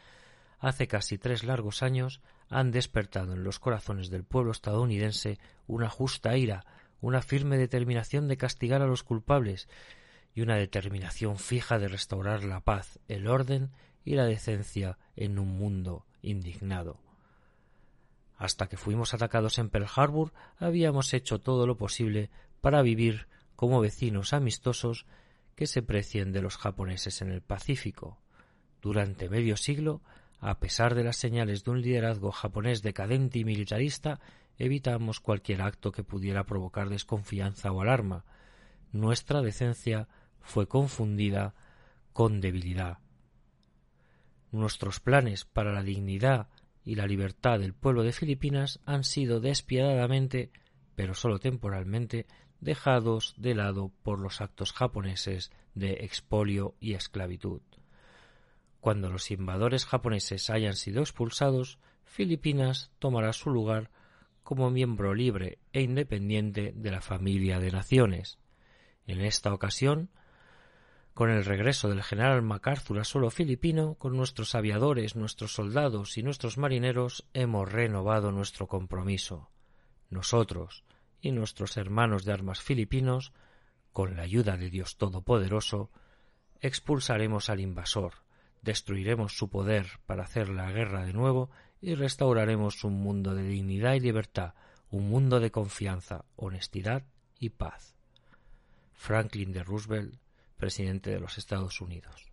hace 0.57 0.87
casi 0.87 1.19
tres 1.19 1.43
largos 1.43 1.83
años 1.83 2.21
han 2.49 2.71
despertado 2.71 3.33
en 3.33 3.43
los 3.43 3.59
corazones 3.59 4.09
del 4.09 4.23
pueblo 4.23 4.51
estadounidense 4.51 5.37
una 5.67 5.89
justa 5.89 6.35
ira 6.35 6.65
una 7.01 7.21
firme 7.21 7.57
determinación 7.57 8.27
de 8.27 8.37
castigar 8.37 8.81
a 8.81 8.87
los 8.87 9.03
culpables 9.03 9.67
y 10.33 10.41
una 10.41 10.55
determinación 10.55 11.37
fija 11.37 11.79
de 11.79 11.87
restaurar 11.87 12.43
la 12.43 12.59
paz, 12.59 12.99
el 13.07 13.27
orden 13.27 13.71
y 14.03 14.15
la 14.15 14.25
decencia 14.25 14.97
en 15.15 15.39
un 15.39 15.57
mundo 15.57 16.05
indignado. 16.21 16.99
Hasta 18.37 18.67
que 18.67 18.77
fuimos 18.77 19.13
atacados 19.13 19.57
en 19.59 19.69
Pearl 19.69 19.87
Harbor 19.95 20.33
habíamos 20.57 21.13
hecho 21.13 21.39
todo 21.39 21.65
lo 21.65 21.77
posible 21.77 22.29
para 22.61 22.81
vivir 22.81 23.27
como 23.55 23.79
vecinos 23.79 24.33
amistosos 24.33 25.05
que 25.55 25.67
se 25.67 25.81
precien 25.81 26.33
de 26.33 26.41
los 26.41 26.57
japoneses 26.57 27.21
en 27.21 27.31
el 27.31 27.41
Pacífico. 27.41 28.19
Durante 28.81 29.29
medio 29.29 29.55
siglo, 29.55 30.01
a 30.39 30.59
pesar 30.59 30.95
de 30.95 31.03
las 31.03 31.15
señales 31.15 31.63
de 31.63 31.71
un 31.71 31.81
liderazgo 31.81 32.31
japonés 32.31 32.81
decadente 32.81 33.39
y 33.39 33.45
militarista, 33.45 34.19
evitamos 34.57 35.19
cualquier 35.19 35.61
acto 35.61 35.91
que 35.91 36.03
pudiera 36.03 36.45
provocar 36.45 36.89
desconfianza 36.89 37.71
o 37.71 37.81
alarma. 37.81 38.25
Nuestra 38.91 39.41
decencia 39.41 40.07
fue 40.39 40.67
confundida 40.67 41.53
con 42.13 42.39
debilidad. 42.41 42.99
Nuestros 44.51 44.99
planes 44.99 45.43
para 45.43 45.73
la 45.73 45.83
dignidad 45.83 46.47
y 46.83 46.95
la 46.95 47.07
libertad 47.07 47.59
del 47.59 47.73
pueblo 47.73 48.03
de 48.03 48.13
Filipinas 48.13 48.79
han 48.85 49.03
sido 49.03 49.39
despiadadamente, 49.39 50.51
pero 50.95 51.13
solo 51.13 51.39
temporalmente, 51.39 52.27
dejados 52.61 53.33
de 53.37 53.55
lado 53.55 53.91
por 54.03 54.19
los 54.19 54.39
actos 54.39 54.71
japoneses 54.71 55.51
de 55.73 56.05
expolio 56.05 56.75
y 56.79 56.93
esclavitud. 56.93 57.61
Cuando 58.79 59.09
los 59.09 59.31
invadores 59.31 59.85
japoneses 59.85 60.49
hayan 60.49 60.75
sido 60.75 61.01
expulsados, 61.01 61.79
Filipinas 62.05 62.91
tomará 62.99 63.33
su 63.33 63.49
lugar 63.49 63.89
como 64.45 64.69
miembro 64.69 65.15
libre 65.15 65.57
e 65.73 65.81
independiente 65.81 66.71
de 66.73 66.91
la 66.91 67.01
familia 67.01 67.59
de 67.59 67.71
naciones. 67.71 68.37
En 69.07 69.19
esta 69.19 69.51
ocasión, 69.51 70.11
Con 71.15 71.29
el 71.29 71.45
regreso 71.45 71.87
del 71.87 72.03
general 72.03 72.41
MacArthur 72.41 72.99
a 72.99 73.05
suelo 73.05 73.31
filipino, 73.31 73.95
con 73.95 74.17
nuestros 74.17 74.53
aviadores, 74.53 75.15
nuestros 75.15 75.53
soldados 75.53 76.17
y 76.17 76.23
nuestros 76.23 76.57
marineros 76.57 77.25
hemos 77.33 77.71
renovado 77.71 78.33
nuestro 78.33 78.67
compromiso. 78.67 79.49
Nosotros 80.09 80.83
y 81.21 81.31
nuestros 81.31 81.77
hermanos 81.77 82.25
de 82.25 82.33
armas 82.33 82.59
filipinos, 82.61 83.31
con 83.93 84.17
la 84.17 84.23
ayuda 84.23 84.57
de 84.57 84.69
Dios 84.69 84.97
Todopoderoso, 84.97 85.89
expulsaremos 86.59 87.49
al 87.49 87.61
invasor, 87.61 88.15
destruiremos 88.61 89.37
su 89.37 89.49
poder 89.49 89.87
para 90.05 90.25
hacer 90.25 90.49
la 90.49 90.69
guerra 90.71 91.05
de 91.05 91.13
nuevo 91.13 91.49
y 91.81 91.95
restauraremos 91.95 92.83
un 92.83 93.01
mundo 93.01 93.35
de 93.35 93.43
dignidad 93.43 93.93
y 93.93 93.99
libertad, 93.99 94.53
un 94.89 95.09
mundo 95.09 95.39
de 95.39 95.51
confianza, 95.51 96.25
honestidad 96.35 97.03
y 97.39 97.49
paz. 97.49 97.95
Franklin 98.93 99.51
de 99.51 99.63
Roosevelt, 99.63 100.15
presidente 100.57 101.11
de 101.11 101.19
los 101.19 101.37
Estados 101.37 101.81
Unidos. 101.81 102.31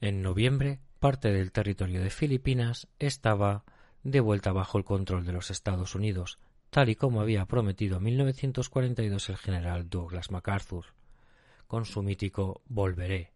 En 0.00 0.22
noviembre, 0.22 0.80
parte 1.00 1.32
del 1.32 1.52
territorio 1.52 2.02
de 2.02 2.10
Filipinas 2.10 2.86
estaba 2.98 3.64
de 4.02 4.20
vuelta 4.20 4.52
bajo 4.52 4.78
el 4.78 4.84
control 4.84 5.24
de 5.24 5.32
los 5.32 5.50
Estados 5.50 5.94
Unidos, 5.94 6.38
tal 6.70 6.90
y 6.90 6.94
como 6.94 7.20
había 7.20 7.46
prometido 7.46 7.96
en 7.96 8.04
1942 8.04 9.28
el 9.30 9.36
general 9.38 9.88
Douglas 9.88 10.30
MacArthur, 10.30 10.84
con 11.66 11.86
su 11.86 12.02
mítico 12.02 12.60
Volveré, 12.66 13.32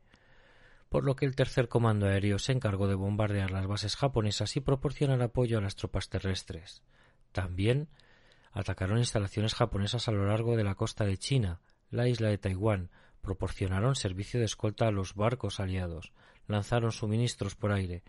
por 0.91 1.05
lo 1.05 1.15
que 1.15 1.25
el 1.25 1.37
tercer 1.37 1.69
comando 1.69 2.07
aéreo 2.07 2.39
se 2.41 2.53
encargó 2.53 2.89
de 2.89 2.97
bombardear 2.97 3.53
las 3.53 3.67
bases 3.67 3.97
japonesas 3.97 4.57
y 4.57 4.61
proporcionar 4.61 5.23
apoyo 5.23 5.57
a 5.57 5.61
las 5.61 5.77
tropas 5.77 6.09
terrestres. 6.09 6.83
También 7.31 7.89
atacaron 8.53 8.99
instalaciones 8.99 9.55
japonesas 9.55 10.09
a 10.09 10.13
lo 10.13 10.27
largo 10.27 10.57
de 10.57 10.65
la 10.65 10.75
costa 10.75 11.05
de 11.05 11.17
China, 11.17 11.61
la 11.91 12.09
isla 12.09 12.29
de 12.29 12.39
Taiwán, 12.39 12.91
proporcionaron 13.23 13.95
servicio 13.95 14.41
de 14.41 14.47
escolta 14.47 14.89
a 14.89 14.91
los 14.91 15.15
barcos 15.15 15.61
aliados, 15.61 16.13
lanzaron 16.49 16.91
suministros 16.91 17.55
por 17.55 17.71
aire, 17.71 18.03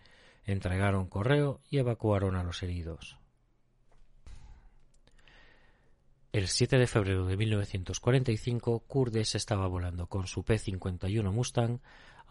entregaron 0.44 1.08
correo 1.08 1.62
y 1.70 1.78
evacuaron 1.78 2.36
a 2.36 2.44
los 2.44 2.64
heridos. 2.64 3.20
El 6.34 6.48
7 6.48 6.80
de 6.80 6.88
febrero 6.88 7.26
de 7.26 7.38
1945, 7.38 8.80
Kurdes 8.88 9.36
estaba 9.36 9.68
volando 9.68 10.08
con 10.08 10.26
su 10.26 10.44
P-51 10.44 11.32
Mustang 11.32 11.80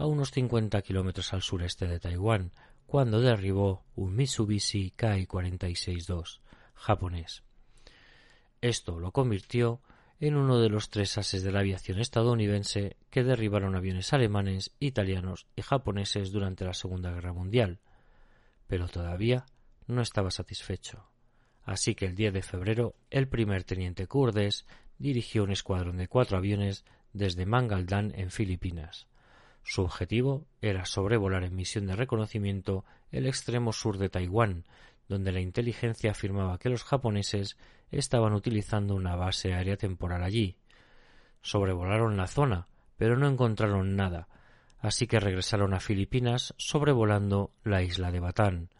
a 0.00 0.06
unos 0.06 0.30
50 0.30 0.80
kilómetros 0.80 1.34
al 1.34 1.42
sureste 1.42 1.86
de 1.86 2.00
Taiwán, 2.00 2.52
cuando 2.86 3.20
derribó 3.20 3.84
un 3.94 4.16
Mitsubishi 4.16 4.92
Kai-46-2 4.92 6.40
japonés. 6.72 7.42
Esto 8.62 8.98
lo 8.98 9.12
convirtió 9.12 9.82
en 10.18 10.36
uno 10.36 10.58
de 10.58 10.70
los 10.70 10.88
tres 10.88 11.18
ases 11.18 11.42
de 11.42 11.52
la 11.52 11.60
aviación 11.60 11.98
estadounidense 11.98 12.96
que 13.10 13.24
derribaron 13.24 13.76
aviones 13.76 14.14
alemanes, 14.14 14.70
italianos 14.80 15.46
y 15.54 15.60
japoneses 15.60 16.32
durante 16.32 16.64
la 16.64 16.72
Segunda 16.72 17.12
Guerra 17.12 17.34
Mundial. 17.34 17.78
Pero 18.68 18.88
todavía 18.88 19.44
no 19.86 20.00
estaba 20.00 20.30
satisfecho. 20.30 21.10
Así 21.62 21.94
que 21.94 22.06
el 22.06 22.14
10 22.14 22.32
de 22.32 22.42
febrero 22.42 22.94
el 23.10 23.28
primer 23.28 23.64
teniente 23.64 24.06
Kurdes 24.06 24.64
dirigió 24.96 25.44
un 25.44 25.50
escuadrón 25.50 25.98
de 25.98 26.08
cuatro 26.08 26.38
aviones 26.38 26.86
desde 27.12 27.44
Mangaldan 27.44 28.14
en 28.14 28.30
Filipinas. 28.30 29.09
Su 29.62 29.82
objetivo 29.82 30.46
era 30.60 30.84
sobrevolar 30.84 31.44
en 31.44 31.54
misión 31.54 31.86
de 31.86 31.96
reconocimiento 31.96 32.84
el 33.12 33.26
extremo 33.26 33.72
sur 33.72 33.98
de 33.98 34.08
Taiwán, 34.08 34.64
donde 35.08 35.32
la 35.32 35.40
inteligencia 35.40 36.12
afirmaba 36.12 36.58
que 36.58 36.68
los 36.68 36.84
japoneses 36.84 37.56
estaban 37.90 38.32
utilizando 38.32 38.94
una 38.94 39.16
base 39.16 39.52
aérea 39.52 39.76
temporal 39.76 40.22
allí. 40.22 40.56
Sobrevolaron 41.42 42.16
la 42.16 42.26
zona, 42.26 42.68
pero 42.96 43.16
no 43.16 43.28
encontraron 43.28 43.96
nada, 43.96 44.28
así 44.78 45.06
que 45.06 45.20
regresaron 45.20 45.74
a 45.74 45.80
Filipinas 45.80 46.54
sobrevolando 46.58 47.52
la 47.64 47.82
isla 47.82 48.10
de 48.12 48.20
Batán. 48.20 48.70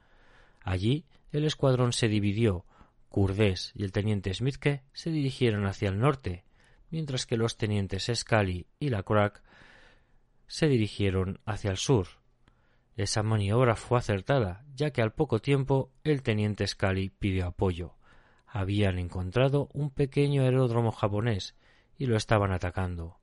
Allí 0.63 1.05
el 1.33 1.45
escuadrón 1.45 1.93
se 1.93 2.09
dividió, 2.09 2.65
Kurdés 3.09 3.73
y 3.75 3.83
el 3.83 3.93
teniente 3.93 4.33
Smithke 4.33 4.83
se 4.93 5.11
dirigieron 5.11 5.67
hacia 5.67 5.89
el 5.89 5.99
norte, 5.99 6.45
mientras 6.91 7.27
que 7.27 7.37
los 7.37 7.57
tenientes 7.57 8.11
Scully 8.15 8.67
y 8.79 8.91
la 8.91 9.03
Crack 9.03 9.43
se 10.51 10.67
dirigieron 10.67 11.39
hacia 11.47 11.71
el 11.71 11.77
sur. 11.77 12.09
Esa 12.97 13.23
maniobra 13.23 13.77
fue 13.77 13.99
acertada, 13.99 14.65
ya 14.75 14.91
que 14.91 15.01
al 15.01 15.13
poco 15.13 15.39
tiempo 15.39 15.93
el 16.03 16.25
teniente 16.25 16.67
Scully 16.67 17.09
pidió 17.09 17.47
apoyo. 17.47 17.95
Habían 18.49 18.99
encontrado 18.99 19.69
un 19.73 19.91
pequeño 19.91 20.43
aeródromo 20.43 20.91
japonés 20.91 21.55
y 21.99 22.07
lo 22.07 22.17
estaban 22.17 22.51
atacando. 22.51 23.21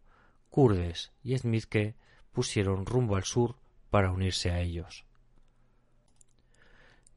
Kurdes 0.49 1.11
y 1.21 1.37
Smithke 1.37 1.95
pusieron 2.31 2.85
rumbo 2.85 3.17
al 3.17 3.25
sur 3.25 3.57
para 3.89 4.11
unirse 4.11 4.49
a 4.51 4.61
ellos. 4.61 5.05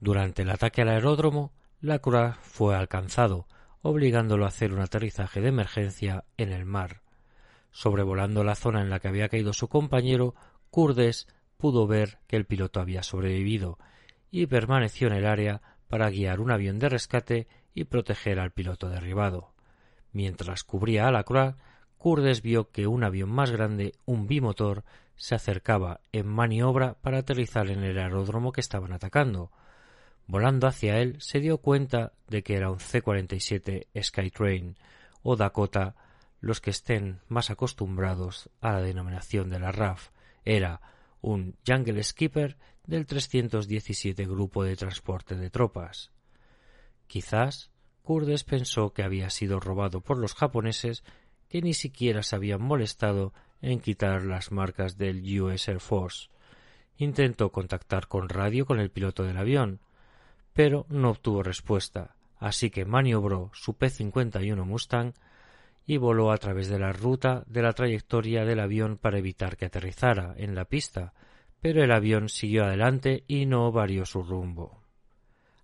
Durante 0.01 0.43
el 0.43 0.51
ataque 0.51 0.83
al 0.83 0.89
aeródromo, 0.89 1.53
Lacroix 1.81 2.37
fue 2.43 2.75
alcanzado, 2.75 3.47
obligándolo 3.81 4.45
a 4.45 4.49
hacer 4.49 4.73
un 4.73 4.81
aterrizaje 4.81 5.41
de 5.41 5.51
emergencia 5.51 6.25
en 6.37 6.51
el 6.51 6.65
mar. 6.65 7.01
Sobrevolando 7.71 8.45
la 8.45 8.55
zona 8.55 8.81
en 8.81 8.91
la 8.91 9.01
que 9.01 9.09
había 9.09 9.29
caído 9.29 9.53
su 9.53 9.69
compañero, 9.69 10.35
Kurdes 10.71 11.29
pudo 11.57 11.87
ver 11.87 12.19
que 12.27 12.37
el 12.37 12.47
piloto 12.47 12.81
había 12.81 13.03
sobrevivido 13.03 13.79
y 14.31 14.47
permaneció 14.47 15.09
en 15.09 15.15
el 15.15 15.27
área 15.27 15.61
para 15.89 16.11
guiar 16.11 16.41
un 16.41 16.51
avión 16.51 16.79
de 16.79 16.89
rescate 16.89 17.49
y 17.75 17.85
proteger 17.85 18.39
al 18.39 18.53
piloto 18.53 18.89
derribado. 18.89 19.53
Mientras 20.13 20.65
cubría 20.65 21.09
a 21.09 21.13
la 21.13 21.25
Croix, 21.25 21.57
Kurdes 21.99 22.43
vio 22.43 22.71
que 22.71 22.87
un 22.87 23.05
avión 23.05 23.31
más 23.31 23.51
grande, 23.51 23.93
un 24.07 24.27
bimotor, 24.27 24.85
se 25.17 25.35
acercaba 25.35 26.01
en 26.13 26.27
maniobra 26.27 26.95
para 27.03 27.19
aterrizar 27.19 27.69
en 27.69 27.85
el 27.85 27.99
aeródromo 27.99 28.53
que 28.53 28.63
estaban 28.63 28.93
atacando. 28.93 29.53
Volando 30.27 30.67
hacia 30.67 30.99
él, 30.99 31.17
se 31.21 31.41
dio 31.41 31.59
cuenta 31.59 32.15
de 32.27 32.43
que 32.43 32.57
era 32.57 32.71
un 32.71 32.81
C-47 32.81 33.89
Skytrain 34.03 34.79
o 35.23 35.37
Dakota. 35.37 35.95
Los 36.41 36.61
que 36.61 36.71
estén 36.71 37.21
más 37.29 37.51
acostumbrados 37.51 38.51
a 38.61 38.73
la 38.73 38.81
denominación 38.81 39.51
de 39.51 39.59
la 39.59 39.73
RAF 39.73 40.11
era 40.45 40.81
un 41.21 41.57
Jungle 41.67 42.03
Skipper 42.03 42.57
del 42.87 43.07
317 43.07 44.25
Grupo 44.27 44.65
de 44.65 44.77
Transporte 44.77 45.37
de 45.37 45.51
Tropas. 45.51 46.11
Quizás 47.07 47.71
Kurdes 48.03 48.45
pensó 48.45 48.93
que 48.93 49.03
había 49.03 49.31
sido 49.31 49.61
robado 49.61 50.01
por 50.01 50.19
los 50.19 50.35
japoneses 50.35 51.05
que 51.49 51.61
ni 51.61 51.75
siquiera 51.75 52.23
se 52.23 52.37
habían 52.37 52.63
molestado 52.63 53.35
en 53.61 53.81
quitar 53.81 54.25
las 54.25 54.51
marcas 54.51 54.97
del 54.97 55.23
US 55.41 55.69
Air 55.69 55.81
Force. 55.81 56.29
Intentó 56.97 57.53
contactar 57.53 58.09
con 58.09 58.29
radio 58.29 58.65
con 58.65 58.81
el 58.81 58.91
piloto 58.91 59.25
del 59.25 59.37
avión, 59.37 59.81
pero 60.53 60.87
no 60.89 61.11
obtuvo 61.11 61.43
respuesta, 61.43 62.17
así 62.39 62.71
que 62.71 62.85
maniobró 62.85 63.51
su 63.53 63.75
P-51 63.75 64.65
Mustang 64.65 65.13
y 65.91 65.97
voló 65.97 66.31
a 66.31 66.39
través 66.39 66.69
de 66.69 66.79
la 66.79 66.93
ruta 66.93 67.43
de 67.49 67.63
la 67.63 67.73
trayectoria 67.73 68.45
del 68.45 68.61
avión 68.61 68.97
para 68.97 69.19
evitar 69.19 69.57
que 69.57 69.65
aterrizara 69.65 70.35
en 70.37 70.55
la 70.55 70.65
pista, 70.65 71.15
pero 71.61 71.83
el 71.83 71.91
avión 71.91 72.29
siguió 72.29 72.63
adelante 72.63 73.25
y 73.27 73.45
no 73.45 73.73
varió 73.73 74.07
su 74.07 74.23
rumbo. 74.23 74.85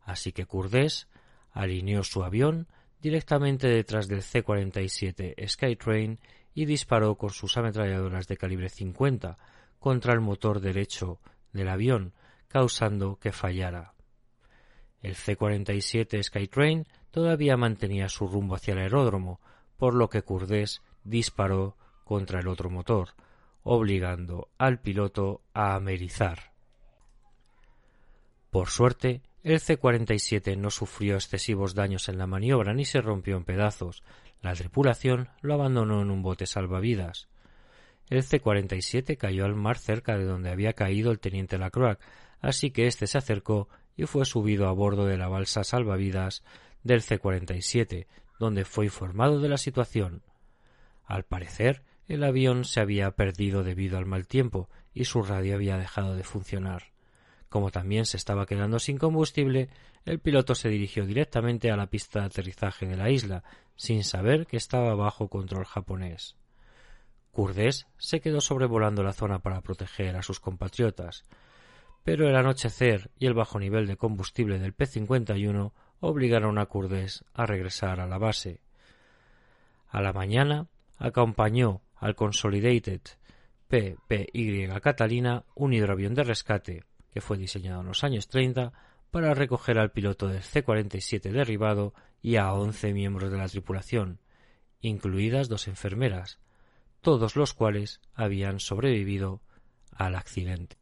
Así 0.02 0.32
que 0.32 0.44
Kurdés 0.44 1.06
alineó 1.52 2.02
su 2.02 2.24
avión 2.24 2.66
directamente 3.00 3.68
detrás 3.68 4.08
del 4.08 4.24
C-47 4.24 5.48
Skytrain 5.48 6.18
y 6.54 6.64
disparó 6.64 7.14
con 7.14 7.30
sus 7.30 7.56
ametralladoras 7.56 8.26
de 8.26 8.36
calibre 8.36 8.68
50 8.68 9.38
contra 9.78 10.12
el 10.12 10.22
motor 10.22 10.58
derecho 10.58 11.20
del 11.52 11.68
avión, 11.68 12.14
causando 12.48 13.20
que 13.20 13.30
fallara. 13.30 13.94
El 15.02 15.14
C-47 15.14 16.20
Skytrain 16.20 16.84
todavía 17.12 17.56
mantenía 17.56 18.08
su 18.08 18.26
rumbo 18.26 18.56
hacia 18.56 18.72
el 18.72 18.80
aeródromo, 18.80 19.38
por 19.76 19.94
lo 19.94 20.08
que 20.08 20.22
Kurdés 20.22 20.82
disparó 21.04 21.76
contra 22.04 22.40
el 22.40 22.48
otro 22.48 22.70
motor, 22.70 23.10
obligando 23.62 24.48
al 24.58 24.80
piloto 24.80 25.42
a 25.52 25.74
amerizar. 25.74 26.52
Por 28.50 28.68
suerte, 28.68 29.22
el 29.42 29.60
C-47 29.60 30.56
no 30.56 30.70
sufrió 30.70 31.14
excesivos 31.14 31.74
daños 31.74 32.08
en 32.08 32.18
la 32.18 32.26
maniobra 32.26 32.74
ni 32.74 32.84
se 32.84 33.00
rompió 33.00 33.36
en 33.36 33.44
pedazos. 33.44 34.02
La 34.40 34.54
tripulación 34.54 35.28
lo 35.40 35.54
abandonó 35.54 36.02
en 36.02 36.10
un 36.10 36.22
bote 36.22 36.46
salvavidas. 36.46 37.28
El 38.08 38.22
C-47 38.22 39.16
cayó 39.16 39.44
al 39.44 39.54
mar 39.54 39.78
cerca 39.78 40.16
de 40.16 40.24
donde 40.24 40.50
había 40.50 40.72
caído 40.72 41.10
el 41.10 41.18
teniente 41.18 41.58
Lacroix, 41.58 41.98
así 42.40 42.70
que 42.70 42.86
éste 42.86 43.06
se 43.06 43.18
acercó 43.18 43.68
y 43.96 44.06
fue 44.06 44.24
subido 44.24 44.68
a 44.68 44.72
bordo 44.72 45.06
de 45.06 45.16
la 45.16 45.28
balsa 45.28 45.64
salvavidas 45.64 46.44
del 46.82 47.02
C-47, 47.02 48.06
donde 48.38 48.64
fue 48.64 48.86
informado 48.86 49.40
de 49.40 49.48
la 49.48 49.58
situación. 49.58 50.22
Al 51.04 51.24
parecer, 51.24 51.82
el 52.08 52.22
avión 52.24 52.64
se 52.64 52.80
había 52.80 53.10
perdido 53.12 53.64
debido 53.64 53.98
al 53.98 54.06
mal 54.06 54.26
tiempo 54.26 54.68
y 54.94 55.04
su 55.04 55.22
radio 55.22 55.54
había 55.54 55.76
dejado 55.76 56.14
de 56.14 56.22
funcionar. 56.22 56.92
Como 57.48 57.70
también 57.70 58.06
se 58.06 58.16
estaba 58.16 58.46
quedando 58.46 58.78
sin 58.78 58.98
combustible, 58.98 59.68
el 60.04 60.20
piloto 60.20 60.54
se 60.54 60.68
dirigió 60.68 61.06
directamente 61.06 61.70
a 61.70 61.76
la 61.76 61.86
pista 61.86 62.20
de 62.20 62.26
aterrizaje 62.26 62.86
de 62.86 62.96
la 62.96 63.10
isla, 63.10 63.44
sin 63.76 64.04
saber 64.04 64.46
que 64.46 64.56
estaba 64.56 64.94
bajo 64.94 65.28
control 65.28 65.64
japonés. 65.64 66.36
Curdés 67.30 67.86
se 67.98 68.20
quedó 68.20 68.40
sobrevolando 68.40 69.02
la 69.02 69.12
zona 69.12 69.40
para 69.40 69.60
proteger 69.60 70.16
a 70.16 70.22
sus 70.22 70.40
compatriotas, 70.40 71.24
pero 72.02 72.28
el 72.28 72.36
anochecer 72.36 73.10
y 73.18 73.26
el 73.26 73.34
bajo 73.34 73.58
nivel 73.58 73.86
de 73.86 73.96
combustible 73.96 74.58
del 74.58 74.72
P-51 74.72 75.72
obligaron 76.00 76.58
a 76.58 76.66
Curdés 76.66 77.24
a 77.34 77.46
regresar 77.46 78.00
a 78.00 78.06
la 78.06 78.18
base. 78.18 78.60
A 79.88 80.00
la 80.00 80.12
mañana 80.12 80.66
acompañó 80.98 81.82
al 81.96 82.14
Consolidated 82.14 83.00
PPY 83.68 84.68
Catalina, 84.80 85.44
un 85.54 85.72
hidroavión 85.72 86.14
de 86.14 86.24
rescate 86.24 86.84
que 87.12 87.20
fue 87.20 87.38
diseñado 87.38 87.80
en 87.80 87.88
los 87.88 88.04
años 88.04 88.28
30 88.28 88.72
para 89.10 89.34
recoger 89.34 89.78
al 89.78 89.90
piloto 89.90 90.28
del 90.28 90.42
C-47 90.42 91.30
derribado 91.30 91.94
y 92.22 92.36
a 92.36 92.52
once 92.52 92.92
miembros 92.92 93.30
de 93.30 93.38
la 93.38 93.48
tripulación, 93.48 94.20
incluidas 94.80 95.48
dos 95.48 95.68
enfermeras, 95.68 96.38
todos 97.00 97.36
los 97.36 97.54
cuales 97.54 98.00
habían 98.14 98.60
sobrevivido 98.60 99.40
al 99.92 100.14
accidente. 100.14 100.76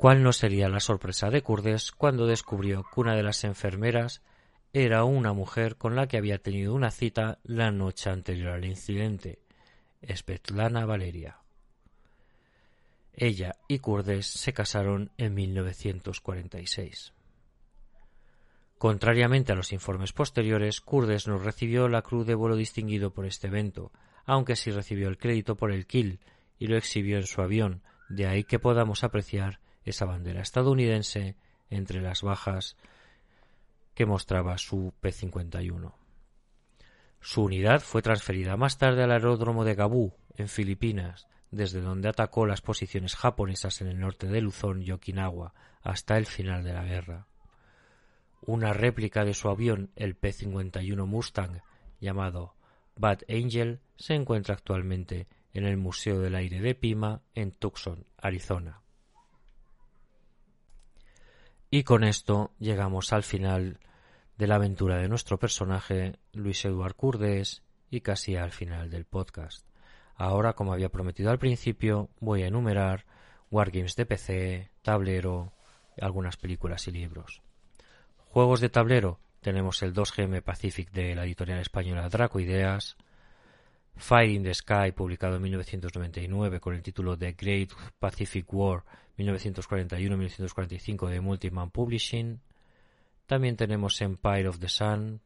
¿Cuál 0.00 0.22
no 0.22 0.32
sería 0.32 0.70
la 0.70 0.80
sorpresa 0.80 1.28
de 1.28 1.42
Kurdes 1.42 1.92
cuando 1.92 2.24
descubrió 2.24 2.84
que 2.84 3.00
una 3.00 3.14
de 3.14 3.22
las 3.22 3.44
enfermeras 3.44 4.22
era 4.72 5.04
una 5.04 5.34
mujer 5.34 5.76
con 5.76 5.94
la 5.94 6.08
que 6.08 6.16
había 6.16 6.38
tenido 6.38 6.72
una 6.72 6.90
cita 6.90 7.38
la 7.42 7.70
noche 7.70 8.08
anterior 8.08 8.54
al 8.54 8.64
incidente, 8.64 9.40
Svetlana 10.02 10.86
Valeria? 10.86 11.40
Ella 13.12 13.56
y 13.68 13.80
Kurdes 13.80 14.26
se 14.26 14.54
casaron 14.54 15.10
en 15.18 15.34
1946. 15.34 17.12
Contrariamente 18.78 19.52
a 19.52 19.54
los 19.54 19.70
informes 19.70 20.14
posteriores, 20.14 20.80
Kurdes 20.80 21.28
no 21.28 21.36
recibió 21.36 21.88
la 21.88 22.00
cruz 22.00 22.26
de 22.26 22.34
vuelo 22.34 22.56
distinguido 22.56 23.10
por 23.10 23.26
este 23.26 23.48
evento, 23.48 23.92
aunque 24.24 24.56
sí 24.56 24.70
recibió 24.70 25.10
el 25.10 25.18
crédito 25.18 25.56
por 25.56 25.70
el 25.70 25.86
kill 25.86 26.20
y 26.58 26.68
lo 26.68 26.78
exhibió 26.78 27.18
en 27.18 27.26
su 27.26 27.42
avión, 27.42 27.82
de 28.08 28.26
ahí 28.26 28.44
que 28.44 28.58
podamos 28.58 29.04
apreciar 29.04 29.60
esa 29.84 30.04
bandera 30.04 30.42
estadounidense 30.42 31.36
entre 31.68 32.00
las 32.00 32.22
bajas 32.22 32.76
que 33.94 34.06
mostraba 34.06 34.58
su 34.58 34.92
P-51. 35.00 35.92
Su 37.20 37.42
unidad 37.44 37.80
fue 37.80 38.02
transferida 38.02 38.56
más 38.56 38.78
tarde 38.78 39.02
al 39.02 39.12
aeródromo 39.12 39.64
de 39.64 39.74
Gabú, 39.74 40.14
en 40.36 40.48
Filipinas, 40.48 41.28
desde 41.50 41.80
donde 41.80 42.08
atacó 42.08 42.46
las 42.46 42.62
posiciones 42.62 43.16
japonesas 43.16 43.80
en 43.80 43.88
el 43.88 44.00
norte 44.00 44.26
de 44.26 44.40
Luzón 44.40 44.82
y 44.82 44.92
Okinawa 44.92 45.52
hasta 45.82 46.16
el 46.16 46.26
final 46.26 46.64
de 46.64 46.72
la 46.72 46.84
guerra. 46.84 47.26
Una 48.42 48.72
réplica 48.72 49.24
de 49.24 49.34
su 49.34 49.48
avión, 49.48 49.90
el 49.96 50.14
P-51 50.14 51.06
Mustang, 51.06 51.60
llamado 52.00 52.54
Bad 52.96 53.20
Angel, 53.28 53.80
se 53.96 54.14
encuentra 54.14 54.54
actualmente 54.54 55.26
en 55.52 55.64
el 55.64 55.76
Museo 55.76 56.20
del 56.20 56.36
Aire 56.36 56.60
de 56.60 56.74
Pima, 56.74 57.22
en 57.34 57.52
Tucson, 57.52 58.06
Arizona. 58.16 58.80
Y 61.70 61.84
con 61.84 62.02
esto 62.02 62.50
llegamos 62.58 63.12
al 63.12 63.22
final 63.22 63.78
de 64.36 64.48
la 64.48 64.56
aventura 64.56 64.96
de 64.96 65.08
nuestro 65.08 65.38
personaje, 65.38 66.18
Luis 66.32 66.64
Eduard 66.64 66.96
Curdes, 66.96 67.62
y 67.90 68.00
casi 68.00 68.34
al 68.34 68.50
final 68.50 68.90
del 68.90 69.04
podcast. 69.04 69.64
Ahora, 70.16 70.54
como 70.54 70.72
había 70.72 70.88
prometido 70.88 71.30
al 71.30 71.38
principio, 71.38 72.10
voy 72.18 72.42
a 72.42 72.48
enumerar 72.48 73.04
Wargames 73.52 73.94
de 73.94 74.04
PC, 74.04 74.70
tablero, 74.82 75.52
algunas 76.00 76.36
películas 76.36 76.88
y 76.88 76.90
libros. 76.90 77.40
Juegos 78.16 78.60
de 78.60 78.68
tablero, 78.68 79.20
tenemos 79.40 79.82
el 79.82 79.94
2GM 79.94 80.42
Pacific 80.42 80.90
de 80.90 81.14
la 81.14 81.24
editorial 81.24 81.60
española 81.60 82.08
Draco 82.08 82.40
Ideas, 82.40 82.96
Fire 83.96 84.30
in 84.30 84.42
the 84.42 84.54
Sky, 84.54 84.92
publicado 84.94 85.36
en 85.36 85.42
1999 85.42 86.60
con 86.60 86.74
el 86.74 86.82
título 86.82 87.16
The 87.16 87.32
Great 87.32 87.70
Pacific 87.98 88.46
War 88.52 88.84
1941-1945 89.18 91.08
de 91.08 91.20
Multiman 91.20 91.70
Publishing. 91.70 92.40
También 93.26 93.56
tenemos 93.56 94.00
Empire 94.00 94.48
of 94.48 94.58
the 94.58 94.68
Sun, 94.68 95.20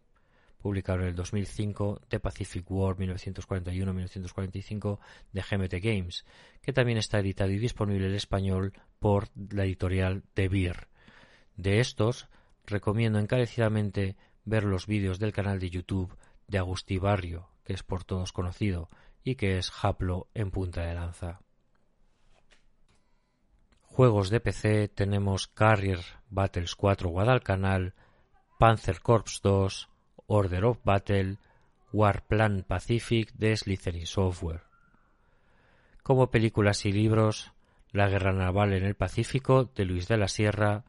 publicado 0.61 1.01
en 1.01 1.09
el 1.09 1.15
2005, 1.15 2.03
The 2.09 2.21
Pacific 2.21 2.71
War 2.71 2.97
1941-1945 2.97 4.99
de 5.33 5.43
GMT 5.43 5.75
Games, 5.83 6.25
que 6.61 6.73
también 6.73 6.99
está 6.99 7.21
editado 7.21 7.51
y 7.51 7.59
disponible 7.59 8.07
en 8.07 8.15
español 8.15 8.73
por 8.99 9.29
la 9.51 9.65
editorial 9.65 10.25
De 10.35 10.49
Beer. 10.49 10.89
De 11.57 11.81
estos, 11.81 12.29
recomiendo 12.67 13.19
encarecidamente 13.19 14.17
ver 14.45 14.65
los 14.65 14.87
vídeos 14.87 15.19
del 15.19 15.33
canal 15.33 15.61
de 15.61 15.71
YouTube 15.71 16.17
de 16.49 16.59
Agustí 16.59 16.99
Barrio, 16.99 17.49
que 17.65 17.73
es 17.73 17.83
por 17.83 18.05
todos 18.05 18.33
conocido 18.33 18.89
y 19.23 19.37
que 19.37 19.59
es 19.59 19.73
Haplo 19.83 20.29
en 20.35 20.51
punta 20.51 20.83
de 20.83 20.95
lanza. 20.95 21.41
Juegos 23.83 24.29
de 24.31 24.41
PC 24.41 24.89
tenemos 24.89 25.47
Carrier 25.47 26.01
Battles 26.29 26.75
4 26.75 27.09
Guadalcanal, 27.09 27.95
Panzer 28.59 29.01
Corps 29.01 29.41
2, 29.43 29.89
Order 30.27 30.65
of 30.65 30.79
Battle, 30.85 31.39
Warplan 31.93 32.65
Pacific 32.67 33.33
de 33.35 33.57
Slytherin 33.57 34.07
Software. 34.07 34.63
Como 36.03 36.31
películas 36.31 36.85
y 36.87 36.93
libros, 36.93 37.53
La 37.93 38.09
Guerra 38.09 38.33
Naval 38.33 38.73
en 38.73 38.85
el 38.85 38.97
Pacífico 38.97 39.65
de 39.65 39.85
Luis 39.85 40.09
de 40.09 40.17
la 40.17 40.29
Sierra, 40.29 40.85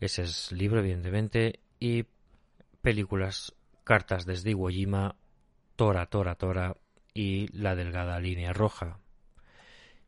ese 0.00 0.22
es 0.22 0.52
libro 0.52 0.80
evidentemente, 0.80 1.60
y 1.78 2.06
películas 2.82 3.54
Cartas 3.84 4.26
desde 4.26 4.50
Iwo 4.50 4.68
Jima, 4.68 5.14
Tora, 5.76 6.06
Tora, 6.06 6.34
Tora 6.34 6.76
y 7.12 7.48
La 7.56 7.74
Delgada 7.74 8.20
Línea 8.20 8.52
Roja. 8.52 8.98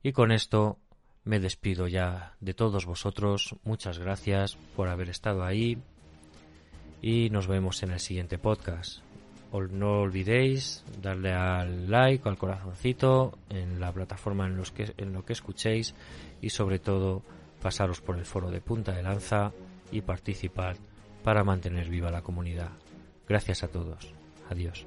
Y 0.03 0.13
con 0.13 0.33
esto 0.33 0.79
me 1.25 1.41
despido 1.41 1.89
ya 1.89 2.37
de 2.41 2.55
todos 2.55 2.87
vosotros. 2.87 3.57
Muchas 3.65 3.99
gracias 3.99 4.57
por 4.77 4.89
haber 4.89 5.09
estado 5.09 5.45
ahí 5.45 5.79
y 7.03 7.31
nos 7.31 7.47
vemos 7.47 7.83
en 7.83 7.91
el 7.91 8.01
siguiente 8.01 8.39
podcast. 8.39 9.01
No 9.71 10.01
olvidéis 10.01 10.85
darle 11.01 11.33
al 11.33 11.91
like 11.91 12.29
al 12.29 12.37
corazoncito 12.37 13.39
en 13.49 13.81
la 13.81 13.91
plataforma 13.91 14.47
en, 14.47 14.57
los 14.57 14.71
que, 14.71 14.93
que 14.93 15.33
escuchéis 15.33 15.95
y 16.43 16.51
sobre 16.51 16.79
todo 16.79 17.23
pasaros 17.63 18.01
por 18.01 18.19
el 18.19 18.27
foro 18.27 18.51
de 18.51 18.61
punta 18.61 18.93
de 18.93 19.03
lanza 19.03 19.53
y 19.91 20.03
participar 20.03 20.77
para 21.25 21.43
mantener 21.43 21.89
viva 21.89 22.11
la 22.11 22.23
comunidad. 22.23 22.71
Gracias 23.27 23.65
a 23.65 23.69
todos. 23.69 24.13
Adiós. 24.51 24.87